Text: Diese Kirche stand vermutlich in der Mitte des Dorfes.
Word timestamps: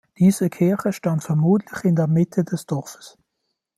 Diese 0.17 0.49
Kirche 0.49 0.93
stand 0.93 1.21
vermutlich 1.23 1.83
in 1.83 1.95
der 1.95 2.07
Mitte 2.07 2.43
des 2.43 2.65
Dorfes. 2.65 3.19